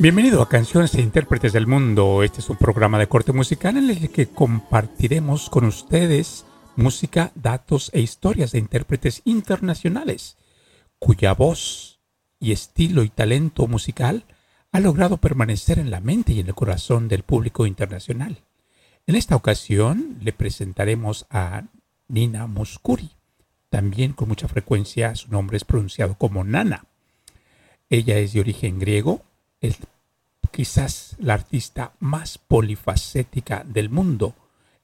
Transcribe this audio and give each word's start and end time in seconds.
Bienvenido 0.00 0.42
a 0.42 0.48
Canciones 0.48 0.94
e 0.94 1.02
Intérpretes 1.02 1.52
del 1.52 1.66
Mundo. 1.66 2.22
Este 2.22 2.38
es 2.38 2.48
un 2.48 2.56
programa 2.56 3.00
de 3.00 3.08
corte 3.08 3.32
musical 3.32 3.76
en 3.76 3.90
el 3.90 4.10
que 4.10 4.28
compartiremos 4.28 5.50
con 5.50 5.64
ustedes 5.64 6.46
música, 6.76 7.32
datos 7.34 7.90
e 7.92 8.00
historias 8.00 8.52
de 8.52 8.60
intérpretes 8.60 9.22
internacionales, 9.24 10.36
cuya 11.00 11.34
voz 11.34 11.98
y 12.38 12.52
estilo 12.52 13.02
y 13.02 13.08
talento 13.08 13.66
musical 13.66 14.22
ha 14.70 14.78
logrado 14.78 15.16
permanecer 15.16 15.80
en 15.80 15.90
la 15.90 15.98
mente 15.98 16.32
y 16.32 16.38
en 16.38 16.46
el 16.46 16.54
corazón 16.54 17.08
del 17.08 17.24
público 17.24 17.66
internacional. 17.66 18.44
En 19.08 19.16
esta 19.16 19.34
ocasión 19.34 20.18
le 20.20 20.32
presentaremos 20.32 21.26
a 21.28 21.64
Nina 22.06 22.46
Muscuri. 22.46 23.10
También 23.68 24.12
con 24.12 24.28
mucha 24.28 24.46
frecuencia 24.46 25.16
su 25.16 25.28
nombre 25.32 25.56
es 25.56 25.64
pronunciado 25.64 26.14
como 26.14 26.44
Nana. 26.44 26.84
Ella 27.90 28.18
es 28.18 28.32
de 28.32 28.38
origen 28.38 28.78
griego, 28.78 29.24
quizás 30.50 31.16
la 31.18 31.34
artista 31.34 31.92
más 32.00 32.38
polifacética 32.38 33.64
del 33.64 33.90
mundo. 33.90 34.34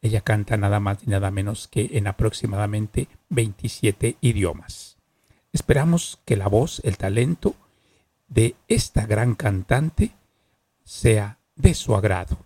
Ella 0.02 0.20
canta 0.20 0.56
nada 0.56 0.80
más 0.80 0.98
y 1.06 1.10
nada 1.10 1.30
menos 1.30 1.68
que 1.68 1.90
en 1.92 2.06
aproximadamente 2.06 3.08
27 3.30 4.16
idiomas. 4.20 4.96
Esperamos 5.52 6.18
que 6.24 6.36
la 6.36 6.48
voz, 6.48 6.80
el 6.84 6.96
talento 6.96 7.54
de 8.28 8.56
esta 8.68 9.06
gran 9.06 9.34
cantante 9.34 10.10
sea 10.84 11.38
de 11.56 11.74
su 11.74 11.94
agrado. 11.94 12.38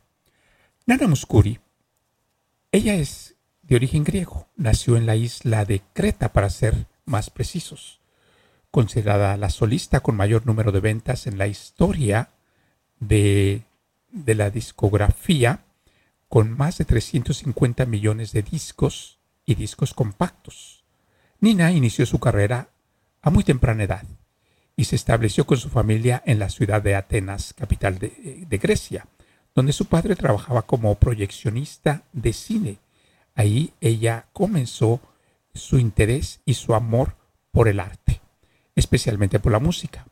Nana 0.87 1.07
Muscuri, 1.07 1.59
ella 2.71 2.95
es 2.95 3.37
de 3.63 3.77
origen 3.77 4.05
griego, 4.05 4.47
nació 4.57 4.97
en 4.97 5.07
la 5.07 5.17
isla 5.17 5.65
de 5.65 5.83
Creta 5.93 6.33
para 6.33 6.51
ser 6.51 6.87
más 7.05 7.31
precisos 7.31 7.99
considerada 8.71 9.37
la 9.37 9.51
solista 9.51 10.01
con 10.01 10.17
mayor 10.17 10.47
número 10.47 10.73
de 10.73 10.81
ventas 10.81 11.27
en 11.27 11.39
la 11.39 11.47
historia 11.47 12.31
de, 13.01 13.63
de 14.11 14.35
la 14.35 14.51
discografía, 14.51 15.65
con 16.29 16.51
más 16.51 16.79
de 16.79 16.85
350 16.85 17.87
millones 17.87 18.33
de 18.33 18.43
discos 18.43 19.19
y 19.47 19.55
discos 19.55 19.95
compactos. 19.95 20.85
Nina 21.41 21.73
inició 21.73 22.05
su 22.05 22.19
carrera 22.19 22.69
a 23.23 23.31
muy 23.31 23.45
temprana 23.45 23.85
edad 23.85 24.05
y 24.77 24.85
se 24.85 24.97
estableció 24.97 25.47
con 25.47 25.57
su 25.57 25.71
familia 25.71 26.23
en 26.27 26.39
la 26.39 26.51
ciudad 26.51 26.83
de 26.83 26.95
Atenas, 26.95 27.55
capital 27.55 27.99
de, 27.99 28.45
de 28.47 28.59
Grecia, 28.59 29.07
donde 29.55 29.73
su 29.73 29.87
padre 29.87 30.15
trabajaba 30.15 30.63
como 30.63 30.95
proyeccionista 30.97 32.03
de 32.13 32.33
cine. 32.33 32.79
Ahí 33.35 33.73
ella 33.81 34.27
comenzó 34.33 35.01
su 35.55 35.79
interés 35.79 36.41
y 36.45 36.55
su 36.55 36.75
amor 36.75 37.17
por 37.51 37.69
el 37.69 37.81
arte 37.81 38.08
especialmente 38.79 39.41
por 39.41 39.51
la 39.51 39.59
música. 39.59 40.07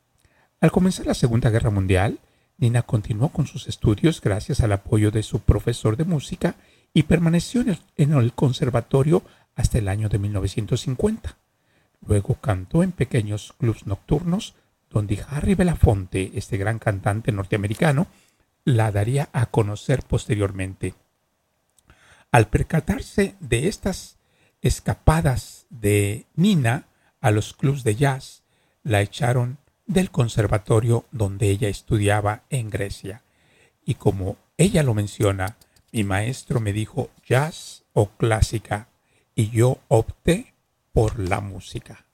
Al 0.61 0.73
comenzar 0.73 1.07
la 1.07 1.15
Segunda 1.15 1.51
Guerra 1.51 1.71
Mundial, 1.71 2.19
Nina 2.59 2.83
continuó 2.83 3.29
con 3.29 3.47
sus 3.47 3.69
estudios 3.69 4.21
gracias 4.21 4.61
al 4.61 4.73
apoyo 4.73 5.13
de 5.13 5.23
su 5.23 5.41
profesor 5.41 5.97
de 5.97 6.05
música 6.05 6.57
y 6.93 7.05
permaneció 7.05 7.65
en 7.97 8.13
el, 8.13 8.33
conservatorio 8.33 9.23
hasta 9.55 9.79
el 9.79 9.87
año 9.87 10.09
de 10.09 10.19
1950. 10.19 11.37
Luego 12.09 12.35
cantó 12.41 12.83
en 12.83 12.91
pequeños 12.91 13.55
clubs 13.59 13.87
nocturnos 13.87 14.55
donde 14.91 15.25
Harry 15.29 15.55
Belafonte, 15.55 16.33
este 16.35 16.57
gran 16.57 16.81
cantante 16.81 17.31
norteamericano, 17.31 18.09
la 18.65 18.91
daría 18.91 19.29
a 19.33 19.47
conocer 19.47 20.03
posteriormente. 20.03 20.95
Al 22.33 22.49
percatarse 22.49 23.37
de 23.39 23.69
estas 23.69 24.19
escapadas 24.61 25.67
de 25.71 26.27
Nina 26.35 26.87
a 27.21 27.31
los 27.31 27.55
clubs 27.55 27.85
de 27.85 27.95
jazz, 27.95 28.43
la 28.87 29.01
echaron 29.01 29.59
del 29.85 30.13
conservatorio 30.13 31.07
donde 31.11 31.51
ella 31.51 31.69
estudiaba 31.69 32.45
en 32.51 32.71
Grecia. 32.71 33.23
Y 33.85 33.95
como 33.95 34.37
ella 34.57 34.85
lo 34.85 34.95
menciona, 34.95 35.57
mi 35.91 36.05
maestro 36.05 36.61
me 36.61 36.73
dijo 36.73 37.11
jazz 37.27 37.83
o 37.95 38.11
clásica 38.11 38.89
y 39.35 39.51
yo 39.51 39.79
opté 39.89 40.55
por 40.93 41.19
la 41.19 41.41
música. 41.41 42.07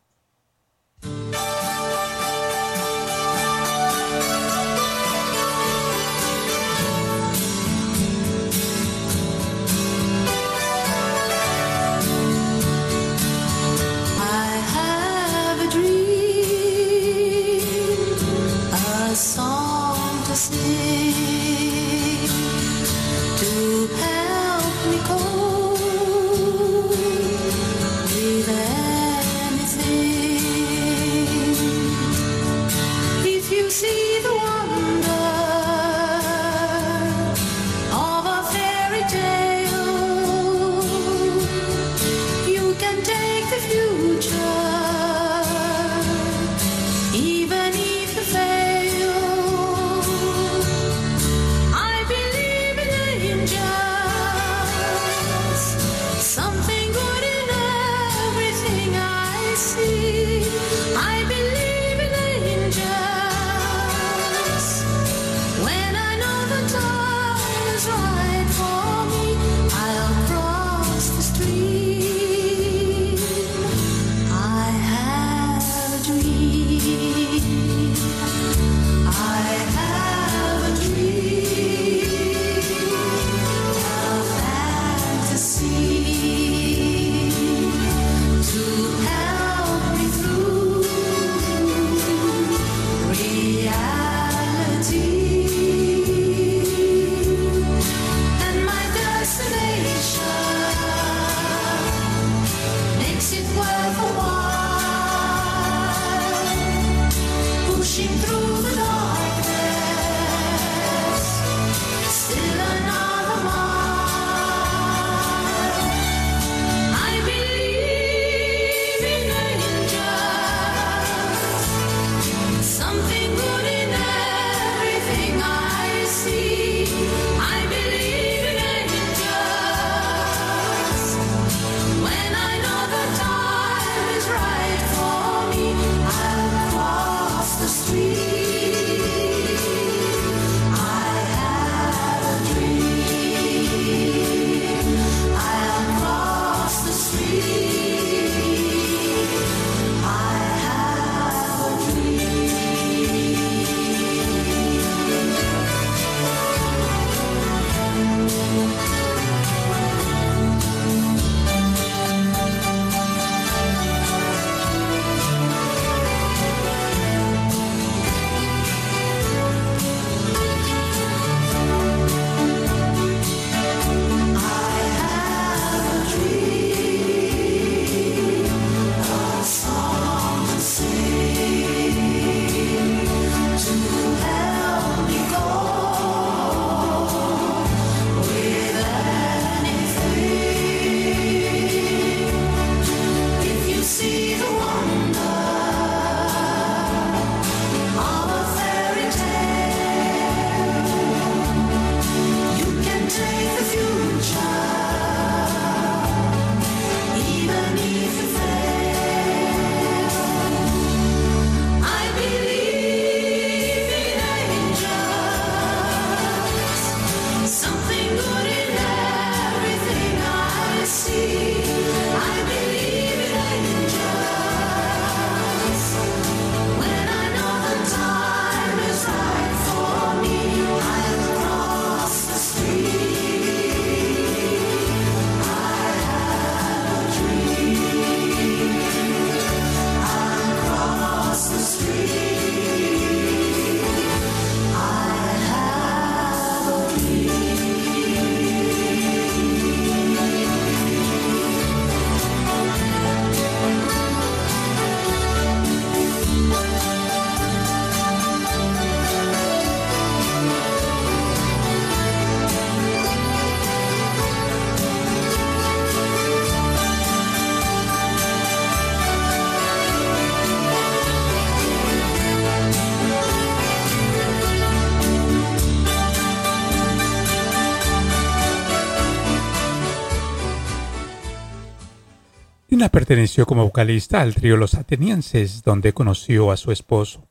Perteneció 282.89 283.47
como 283.47 283.63
vocalista 283.63 284.21
al 284.21 284.35
trío 284.35 284.57
Los 284.57 284.75
Atenienses, 284.75 285.63
donde 285.63 285.93
conoció 285.93 286.51
a 286.51 286.57
su 286.57 286.73
esposo. 286.73 287.29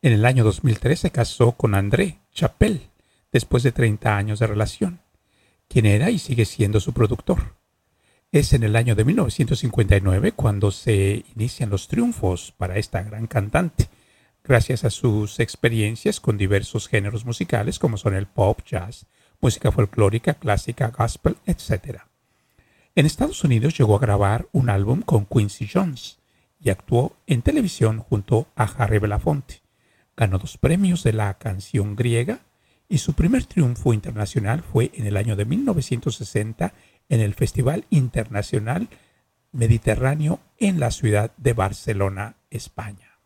En 0.00 0.12
el 0.12 0.24
año 0.24 0.42
2003 0.42 0.98
se 0.98 1.10
casó 1.10 1.52
con 1.52 1.74
André 1.74 2.18
Chapelle, 2.32 2.88
después 3.30 3.62
de 3.62 3.72
30 3.72 4.16
años 4.16 4.38
de 4.38 4.46
relación, 4.46 5.00
quien 5.68 5.84
era 5.84 6.10
y 6.10 6.18
sigue 6.18 6.46
siendo 6.46 6.80
su 6.80 6.94
productor. 6.94 7.56
Es 8.32 8.54
en 8.54 8.62
el 8.62 8.74
año 8.74 8.94
de 8.94 9.04
1959 9.04 10.32
cuando 10.32 10.70
se 10.70 11.24
inician 11.36 11.68
los 11.68 11.86
triunfos 11.86 12.54
para 12.56 12.78
esta 12.78 13.02
gran 13.02 13.26
cantante, 13.26 13.88
gracias 14.42 14.84
a 14.84 14.90
sus 14.90 15.40
experiencias 15.40 16.20
con 16.20 16.38
diversos 16.38 16.88
géneros 16.88 17.26
musicales 17.26 17.78
como 17.78 17.98
son 17.98 18.14
el 18.14 18.26
pop, 18.26 18.60
jazz, 18.64 19.06
música 19.40 19.70
folclórica, 19.70 20.34
clásica, 20.34 20.88
gospel, 20.88 21.36
etc. 21.44 22.09
En 22.94 23.06
Estados 23.06 23.44
Unidos 23.44 23.78
llegó 23.78 23.96
a 23.96 24.00
grabar 24.00 24.48
un 24.52 24.68
álbum 24.68 25.02
con 25.02 25.24
Quincy 25.26 25.68
Jones 25.72 26.18
y 26.60 26.70
actuó 26.70 27.16
en 27.26 27.42
televisión 27.42 28.00
junto 28.00 28.48
a 28.56 28.64
Harry 28.64 28.98
Belafonte. 28.98 29.62
Ganó 30.16 30.38
dos 30.38 30.58
premios 30.58 31.02
de 31.04 31.12
la 31.12 31.34
canción 31.34 31.94
griega 31.94 32.40
y 32.88 32.98
su 32.98 33.14
primer 33.14 33.44
triunfo 33.44 33.94
internacional 33.94 34.62
fue 34.62 34.90
en 34.94 35.06
el 35.06 35.16
año 35.16 35.36
de 35.36 35.44
1960 35.44 36.74
en 37.08 37.20
el 37.20 37.34
Festival 37.34 37.86
Internacional 37.90 38.88
Mediterráneo 39.52 40.40
en 40.58 40.80
la 40.80 40.90
ciudad 40.90 41.32
de 41.36 41.52
Barcelona, 41.52 42.36
España. 42.50 43.18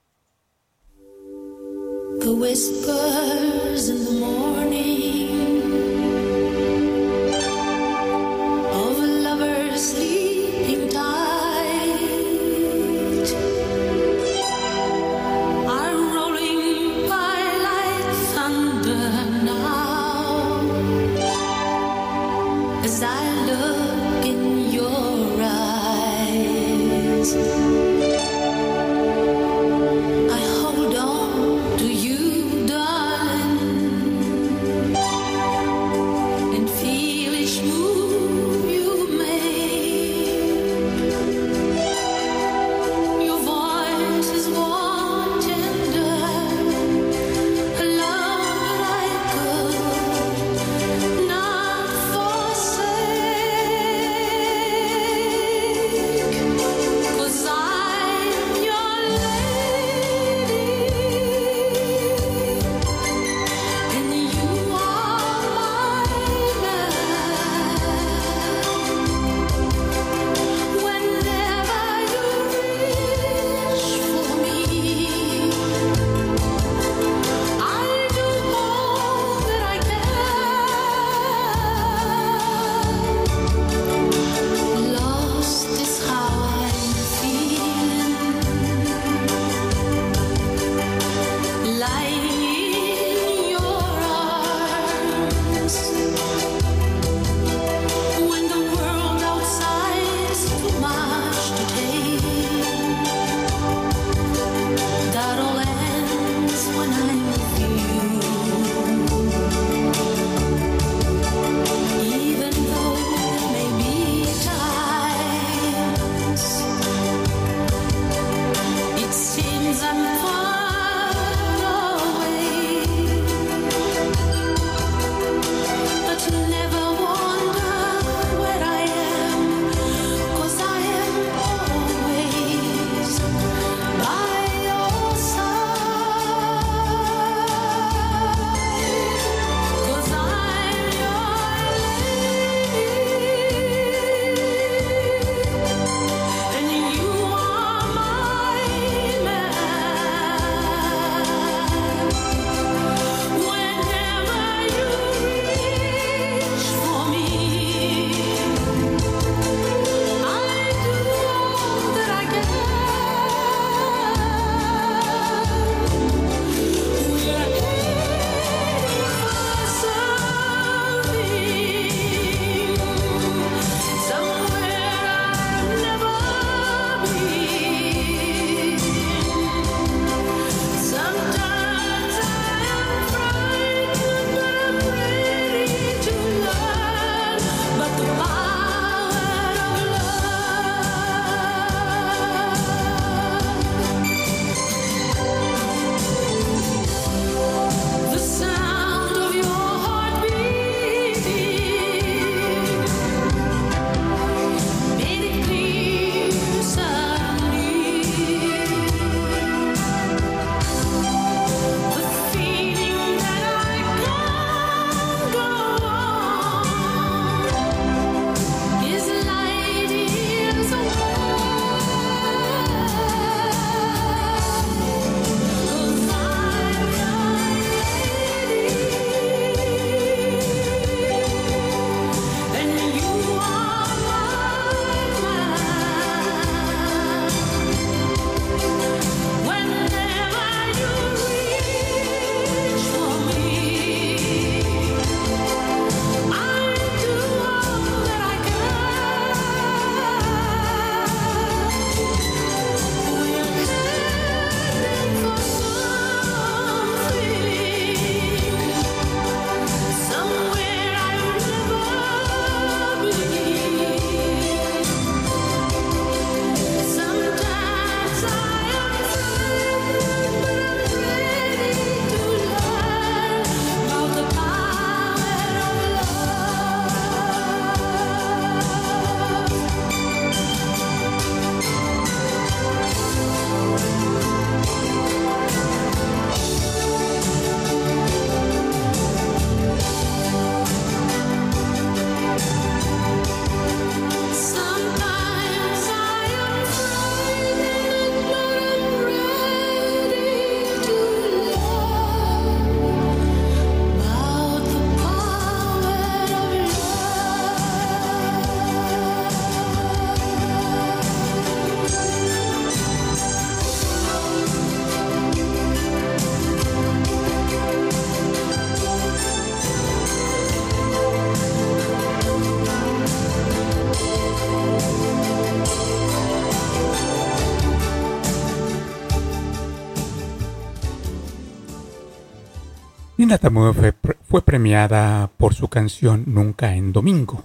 Fue, 333.54 334.42
premiada 334.42 335.30
por 335.36 335.54
su 335.54 335.68
canción 335.68 336.24
Nunca 336.26 336.74
en 336.74 336.92
Domingo. 336.92 337.44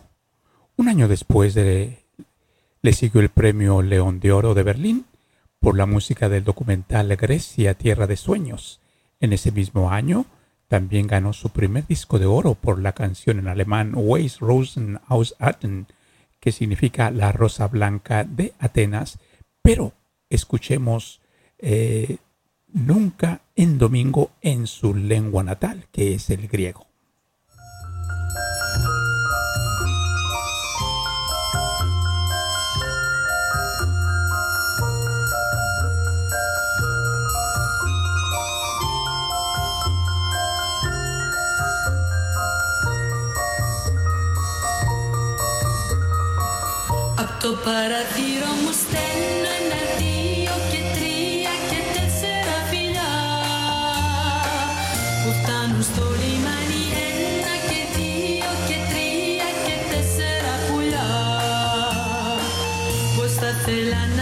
Un 0.75 0.89
año 0.89 1.08
después 1.08 1.54
de, 1.54 2.00
le 2.82 2.94
siguió 2.94 3.22
el 3.22 3.30
premio 3.30 3.84
León 3.84 4.20
de 4.20 4.32
Oro 4.32 4.56
de 4.56 4.63
Berlín 4.63 5.06
por 5.60 5.78
la 5.78 5.86
música 5.86 6.28
del 6.28 6.44
documental 6.44 7.16
Grecia, 7.16 7.75
Tierra 7.75 8.08
de 8.08 8.18
Sueños. 8.18 8.82
En 9.20 9.34
ese 9.34 9.51
mismo 9.51 9.92
año 9.92 10.25
también 10.68 11.06
ganó 11.06 11.32
su 11.32 11.51
primer 11.51 11.86
disco 11.86 12.18
de 12.18 12.25
oro 12.25 12.56
por 12.56 12.80
la 12.80 12.94
canción 12.94 13.38
en 13.38 13.48
alemán 13.48 13.92
Weiss 13.96 14.39
Rosen 14.39 15.00
aus 15.08 15.36
Aten, 15.38 15.86
que 16.39 16.51
significa 16.51 17.12
la 17.12 17.32
rosa 17.32 17.68
blanca 17.68 18.24
de 18.24 18.54
Atenas, 18.58 19.20
pero 19.62 19.94
escuchemos 20.32 21.22
eh, 21.60 22.18
nunca 22.74 23.42
en 23.56 23.78
domingo 23.78 24.32
en 24.42 24.68
su 24.68 24.94
lengua 24.94 25.44
natal, 25.44 25.88
que 25.92 26.14
es 26.14 26.30
el 26.30 26.48
griego. 26.48 26.90
Το 47.42 47.56
στο 55.82 56.04
λιμάνι 56.22 56.84
ένα 57.10 57.56
και 57.70 57.82
δύο 57.96 58.52
και 58.68 58.78
τρία 58.90 59.50
και 59.66 59.76
τέσσερα 59.92 60.54
πουλιά 60.68 61.10
πως 63.16 63.32
θα 63.32 63.52
θέλα 63.66 64.19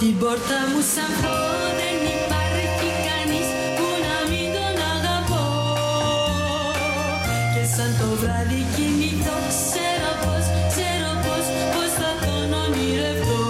την 0.00 0.18
πόρτα 0.18 0.58
μου 0.70 0.80
σαν 0.94 1.12
πω 1.22 1.36
δεν 1.78 1.98
υπάρχει 2.16 2.88
κανείς 3.08 3.48
που 3.76 3.86
να 4.06 4.16
μην 4.30 4.48
τον 4.56 4.76
αγαπώ. 4.94 5.46
Και 7.54 7.64
σαν 7.74 7.90
το 8.00 8.08
βράδυ 8.20 8.60
κινητό 8.74 9.36
ξέρω 9.50 10.12
πως, 10.22 10.44
ξέρω 10.72 11.10
πως, 11.24 11.44
πως 11.72 11.90
θα 11.98 12.10
τον 12.24 12.48
ονειρευτώ. 12.62 13.42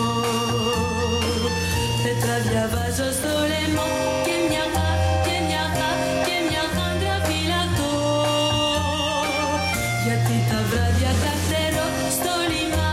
Τετράδια 2.03 2.65
βάζω 2.73 3.09
στο 3.19 3.33
λαιμό 3.51 3.89
και 4.27 4.35
μια 4.49 4.65
χα, 4.75 4.89
και 5.27 5.37
μια 5.47 5.65
χα, 5.77 5.91
και 6.27 6.37
μια 6.49 6.65
χάντρα 6.75 7.17
φυλακτώ. 7.27 7.95
Γιατί 10.05 10.35
τα 10.51 10.59
βράδια 10.71 11.13
καθαρό 11.25 11.87
στο 12.17 12.33
λιμάνι 12.53 12.88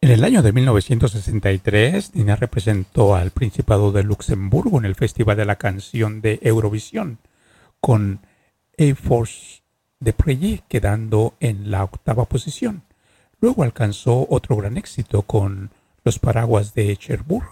En 0.00 0.10
el 0.10 0.22
año 0.22 0.42
de 0.42 0.52
1963, 0.52 2.12
Dina 2.12 2.36
representó 2.36 3.16
al 3.16 3.32
Principado 3.32 3.90
de 3.90 4.04
Luxemburgo 4.04 4.78
en 4.78 4.84
el 4.84 4.94
Festival 4.94 5.36
de 5.36 5.46
la 5.46 5.56
Canción 5.56 6.20
de 6.20 6.38
Eurovisión 6.40 7.18
con 7.80 8.20
A 8.78 8.94
Force 8.94 9.62
de 9.98 10.12
Prey 10.12 10.62
quedando 10.68 11.34
en 11.40 11.72
la 11.72 11.82
octava 11.82 12.26
posición. 12.26 12.82
Luego 13.40 13.64
alcanzó 13.64 14.24
otro 14.30 14.54
gran 14.54 14.76
éxito 14.76 15.22
con 15.22 15.70
los 16.04 16.18
Paraguas 16.18 16.74
de 16.74 16.94
Cherbourg, 16.98 17.50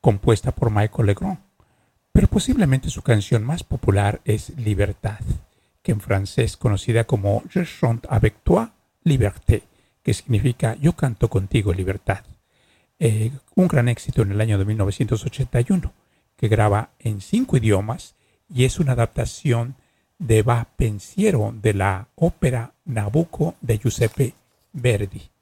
compuesta 0.00 0.52
por 0.52 0.70
Michael 0.70 1.06
Legrand. 1.06 1.38
Pero 2.12 2.28
posiblemente 2.28 2.88
su 2.88 3.02
canción 3.02 3.44
más 3.44 3.62
popular 3.62 4.22
es 4.24 4.56
Libertad, 4.56 5.20
que 5.82 5.92
en 5.92 6.00
francés 6.00 6.56
conocida 6.56 7.04
como 7.04 7.42
Je 7.52 7.66
chante 7.66 8.08
avec 8.10 8.36
toi, 8.42 8.68
liberté, 9.02 9.64
que 10.02 10.14
significa 10.14 10.76
Yo 10.76 10.94
canto 10.94 11.28
contigo, 11.28 11.74
libertad. 11.74 12.24
Eh, 12.98 13.32
un 13.54 13.68
gran 13.68 13.90
éxito 13.90 14.22
en 14.22 14.32
el 14.32 14.40
año 14.40 14.56
de 14.56 14.64
1981, 14.64 15.92
que 16.36 16.48
graba 16.48 16.88
en 17.00 17.20
cinco 17.20 17.58
idiomas 17.58 18.14
y 18.48 18.64
es 18.64 18.78
una 18.78 18.92
adaptación 18.92 19.74
de 20.18 20.42
Va 20.42 20.68
Pensiero 20.76 21.54
de 21.60 21.74
la 21.74 22.08
ópera 22.14 22.72
Nabucco 22.86 23.56
de 23.60 23.76
Giuseppe 23.76 24.32
Verdi. 24.72 25.33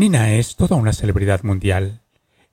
Nina 0.00 0.32
es 0.32 0.56
toda 0.56 0.76
una 0.76 0.94
celebridad 0.94 1.42
mundial, 1.42 2.00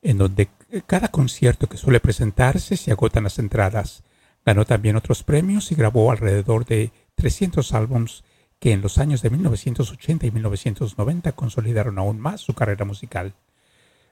en 0.01 0.17
donde 0.17 0.49
cada 0.85 1.07
concierto 1.07 1.67
que 1.69 1.77
suele 1.77 2.01
presentarse 2.01 2.75
se 2.75 2.91
agotan 2.91 3.23
las 3.23 3.39
entradas. 3.39 4.03
Ganó 4.45 4.65
también 4.65 4.97
otros 4.97 5.23
premios 5.23 5.71
y 5.71 5.75
grabó 5.75 6.11
alrededor 6.11 6.65
de 6.65 6.91
300 7.15 7.73
álbums 7.73 8.25
que 8.59 8.73
en 8.73 8.81
los 8.81 8.97
años 8.97 9.21
de 9.21 9.29
1980 9.29 10.27
y 10.27 10.31
1990 10.31 11.31
consolidaron 11.31 11.97
aún 11.99 12.19
más 12.19 12.41
su 12.41 12.53
carrera 12.53 12.83
musical. 12.83 13.33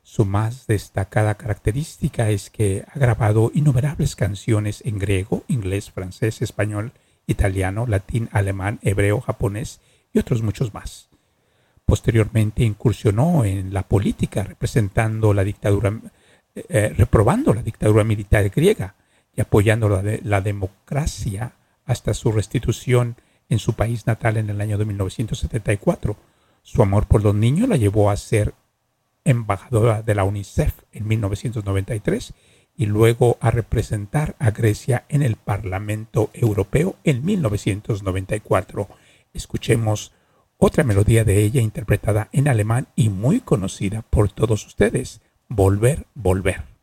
Su 0.02 0.24
más 0.24 0.66
destacada 0.66 1.36
característica 1.36 2.30
es 2.30 2.50
que 2.50 2.86
ha 2.90 2.98
grabado 2.98 3.52
innumerables 3.54 4.16
canciones 4.16 4.82
en 4.86 4.98
griego, 4.98 5.44
inglés, 5.50 5.92
francés, 5.92 6.42
español, 6.42 6.94
italiano, 7.28 7.86
latín, 7.86 8.30
alemán, 8.32 8.80
hebreo, 8.82 9.20
japonés 9.20 9.82
y 10.14 10.20
otros 10.20 10.42
muchos 10.42 10.74
más. 10.74 11.05
Posteriormente 11.86 12.64
incursionó 12.64 13.46
en 13.46 13.74
la 13.74 13.84
política 13.84 14.44
representando 14.44 15.34
la 15.34 15.44
dictadura, 15.44 16.00
eh, 16.56 16.94
reprobando 16.98 17.54
la 17.54 17.62
dictadura 17.62 18.04
militar 18.04 18.50
griega 18.50 18.96
y 19.36 19.42
apoyando 19.42 19.90
la, 19.90 20.02
de, 20.02 20.22
la 20.24 20.42
democracia 20.42 21.54
hasta 21.86 22.14
su 22.14 22.32
restitución 22.32 23.18
en 23.50 23.60
su 23.60 23.74
país 23.74 24.08
natal 24.08 24.38
en 24.38 24.50
el 24.50 24.62
año 24.62 24.78
de 24.78 24.86
1974. 24.86 26.18
Su 26.64 26.82
amor 26.82 27.06
por 27.06 27.24
los 27.24 27.36
niños 27.36 27.70
la 27.70 27.78
llevó 27.78 28.10
a 28.10 28.18
ser 28.18 28.56
embajadora 29.24 30.02
de 30.02 30.16
la 30.16 30.24
UNICEF 30.24 30.74
en 30.92 31.08
1993 31.08 32.34
y 32.78 32.86
luego 32.88 33.38
a 33.40 33.52
representar 33.52 34.36
a 34.40 34.52
Grecia 34.52 35.06
en 35.10 35.22
el 35.22 35.36
Parlamento 35.36 36.30
Europeo 36.34 36.96
en 37.04 37.24
1994. 37.24 38.88
Escuchemos 39.34 40.12
otra 40.66 40.84
melodía 40.84 41.24
de 41.24 41.44
ella 41.44 41.62
interpretada 41.62 42.28
en 42.32 42.48
alemán 42.48 42.88
y 42.96 43.10
muy 43.10 43.40
conocida 43.40 44.02
por 44.02 44.32
todos 44.32 44.66
ustedes, 44.66 45.22
Volver, 45.48 46.08
Volver. 46.16 46.75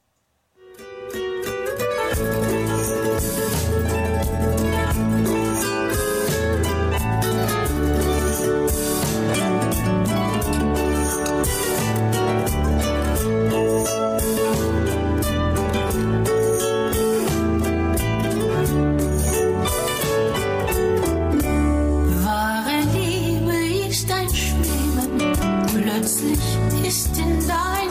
Plötzlich 26.02 26.58
ist 26.84 27.16
in 27.16 27.38
deinem 27.46 27.81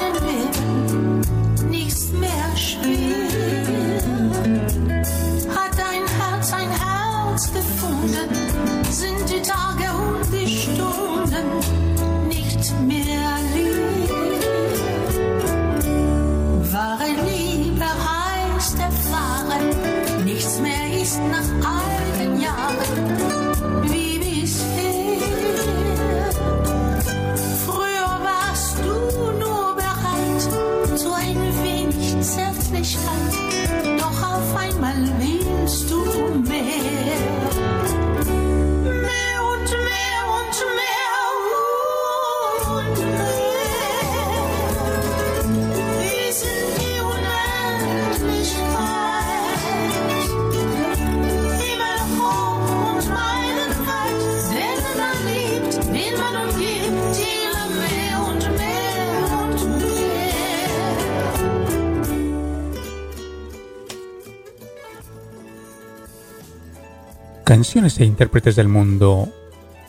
Canciones 67.52 68.00
e 68.00 68.06
intérpretes 68.06 68.56
del 68.56 68.70
mundo, 68.70 69.28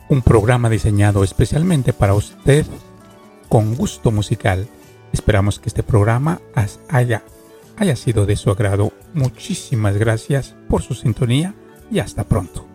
un 0.09 0.21
programa 0.23 0.69
diseñado 0.69 1.23
especialmente 1.23 1.93
para 1.93 2.13
usted 2.13 2.67
con 3.49 3.77
gusto 3.77 4.11
musical. 4.11 4.67
Esperamos 5.13 5.61
que 5.61 5.69
este 5.69 5.85
programa 5.85 6.41
haya, 6.89 7.23
haya 7.77 7.95
sido 7.95 8.27
de 8.27 8.35
su 8.35 8.51
agrado. 8.51 8.93
Muchísimas 9.15 9.97
gracias 9.97 10.57
por 10.69 10.83
su 10.83 10.95
sintonía 10.95 11.55
y 11.89 12.01
hasta 12.01 12.25
pronto. 12.25 12.72